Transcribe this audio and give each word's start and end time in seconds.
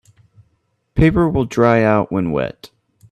Paper 0.95 1.29
will 1.29 1.45
dry 1.45 1.83
out 1.83 2.11
when 2.11 2.31
wet. 2.31 2.71